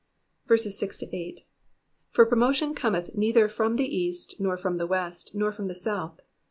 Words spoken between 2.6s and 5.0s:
cometh neither from the east, nor from the